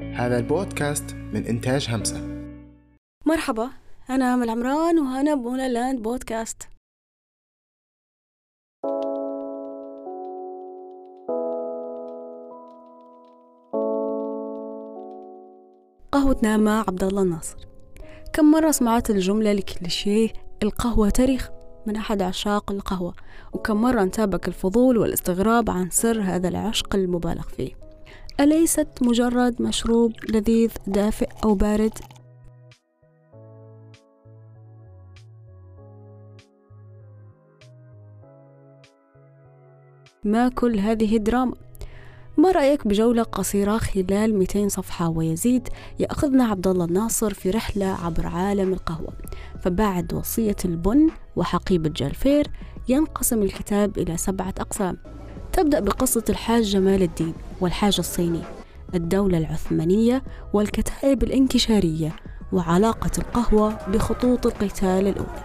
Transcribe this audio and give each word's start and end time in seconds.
هذا 0.00 0.38
البودكاست 0.38 1.14
من 1.14 1.46
إنتاج 1.46 1.90
همسة. 1.90 2.20
مرحبا 3.26 3.70
أنا 4.10 4.34
أمل 4.34 4.50
عمران 4.50 4.98
وأنا 4.98 5.34
بونا 5.34 5.68
لاند 5.68 6.02
بودكاست. 6.02 6.62
قهوتنا 16.12 16.56
مع 16.56 16.84
عبد 16.88 17.04
الله 17.04 17.22
الناصر. 17.22 17.56
كم 18.32 18.50
مرة 18.50 18.70
سمعت 18.70 19.10
الجملة 19.10 19.52
الكليشيه 19.52 20.28
القهوة 20.62 21.10
تاريخ. 21.10 21.50
من 21.86 21.96
أحد 21.96 22.22
عشاق 22.22 22.70
القهوة. 22.70 23.14
وكم 23.52 23.76
مرة 23.82 24.02
انتابك 24.02 24.48
الفضول 24.48 24.98
والاستغراب 24.98 25.70
عن 25.70 25.90
سر 25.90 26.20
هذا 26.20 26.48
العشق 26.48 26.94
المبالغ 26.94 27.42
فيه. 27.42 27.83
أليست 28.40 28.88
مجرد 29.02 29.62
مشروب 29.62 30.12
لذيذ 30.28 30.70
دافئ 30.86 31.28
أو 31.44 31.54
بارد؟ 31.54 31.98
ما 40.24 40.48
كل 40.48 40.78
هذه 40.78 41.16
الدراما؟ 41.16 41.54
ما 42.36 42.50
رأيك 42.50 42.86
بجولة 42.88 43.22
قصيرة 43.22 43.78
خلال 43.78 44.38
200 44.38 44.68
صفحة 44.68 45.08
ويزيد؟ 45.08 45.68
يأخذنا 45.98 46.44
عبد 46.44 46.66
الله 46.66 46.84
الناصر 46.84 47.34
في 47.34 47.50
رحلة 47.50 47.86
عبر 47.86 48.26
عالم 48.26 48.72
القهوة. 48.72 49.12
فبعد 49.60 50.14
وصية 50.14 50.56
البن 50.64 51.10
وحقيبة 51.36 51.88
جالفير 51.88 52.46
ينقسم 52.88 53.42
الكتاب 53.42 53.98
إلى 53.98 54.16
سبعة 54.16 54.54
أقسام. 54.60 55.13
تبدأ 55.56 55.80
بقصة 55.80 56.24
الحاج 56.28 56.62
جمال 56.62 57.02
الدين 57.02 57.34
والحاج 57.60 57.96
الصيني 57.98 58.42
الدولة 58.94 59.38
العثمانية 59.38 60.22
والكتائب 60.52 61.22
الانكشارية 61.22 62.16
وعلاقة 62.52 63.10
القهوة 63.18 63.88
بخطوط 63.88 64.46
القتال 64.46 65.06
الأولى. 65.06 65.44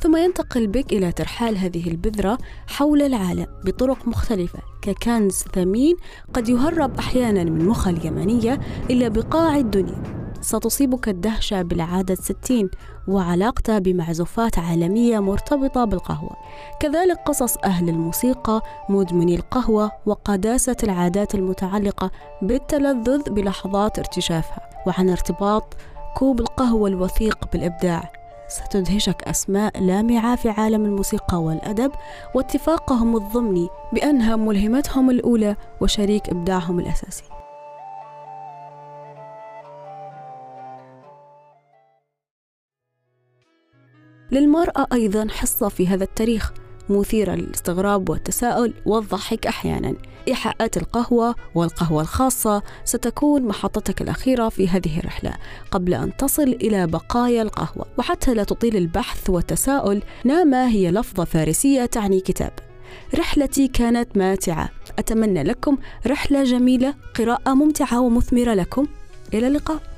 ثم 0.00 0.16
ينتقل 0.16 0.66
بك 0.66 0.92
إلى 0.92 1.12
ترحال 1.12 1.56
هذه 1.56 1.90
البذرة 1.90 2.38
حول 2.66 3.02
العالم 3.02 3.46
بطرق 3.64 4.08
مختلفة 4.08 4.58
ككنز 4.82 5.34
ثمين 5.34 5.96
قد 6.34 6.48
يهرب 6.48 6.98
أحيانا 6.98 7.44
من 7.44 7.66
مخا 7.66 7.90
اليمنية 7.90 8.60
إلى 8.90 9.10
بقاع 9.10 9.56
الدنيا. 9.56 10.11
ستصيبك 10.42 11.08
الدهشة 11.08 11.62
بالعادة 11.62 12.14
ستين 12.14 12.70
وعلاقته 13.08 13.78
بمعزوفات 13.78 14.58
عالمية 14.58 15.18
مرتبطة 15.18 15.84
بالقهوة. 15.84 16.36
كذلك 16.80 17.18
قصص 17.26 17.56
أهل 17.56 17.88
الموسيقى 17.88 18.62
مدمني 18.88 19.36
القهوة 19.36 19.92
وقداسة 20.06 20.76
العادات 20.82 21.34
المتعلقة 21.34 22.10
بالتلذذ 22.42 23.30
بلحظات 23.30 23.98
ارتشافها. 23.98 24.60
وعن 24.86 25.10
ارتباط 25.10 25.74
كوب 26.16 26.40
القهوة 26.40 26.88
الوثيق 26.88 27.38
بالإبداع 27.52 28.12
ستدهشك 28.48 29.22
أسماء 29.22 29.80
لامعة 29.80 30.36
في 30.36 30.48
عالم 30.48 30.84
الموسيقى 30.84 31.42
والأدب 31.42 31.92
واتفاقهم 32.34 33.16
الضمني 33.16 33.68
بأنها 33.92 34.36
ملهمتهم 34.36 35.10
الأولى 35.10 35.56
وشريك 35.80 36.28
إبداعهم 36.28 36.80
الأساسي. 36.80 37.41
للمرأة 44.32 44.86
أيضا 44.92 45.26
حصة 45.30 45.68
في 45.68 45.86
هذا 45.86 46.04
التاريخ 46.04 46.52
مثيرة 46.88 47.34
للاستغراب 47.34 48.08
والتساؤل 48.08 48.74
والضحك 48.86 49.46
أحيانا. 49.46 49.94
إيحاءات 50.28 50.76
القهوة 50.76 51.34
والقهوة 51.54 52.02
الخاصة 52.02 52.62
ستكون 52.84 53.42
محطتك 53.42 54.02
الأخيرة 54.02 54.48
في 54.48 54.68
هذه 54.68 54.98
الرحلة 54.98 55.32
قبل 55.70 55.94
أن 55.94 56.16
تصل 56.16 56.42
إلى 56.42 56.86
بقايا 56.86 57.42
القهوة. 57.42 57.86
وحتى 57.98 58.34
لا 58.34 58.44
تطيل 58.44 58.76
البحث 58.76 59.30
والتساؤل 59.30 60.02
ناما 60.24 60.68
هي 60.68 60.90
لفظة 60.90 61.24
فارسية 61.24 61.84
تعني 61.84 62.20
كتاب. 62.20 62.52
رحلتي 63.18 63.68
كانت 63.68 64.16
ماتعة. 64.16 64.70
أتمنى 64.98 65.42
لكم 65.42 65.78
رحلة 66.06 66.44
جميلة 66.44 66.94
قراءة 67.18 67.54
ممتعة 67.54 68.00
ومثمرة 68.00 68.54
لكم. 68.54 68.86
إلى 69.34 69.46
اللقاء. 69.48 69.91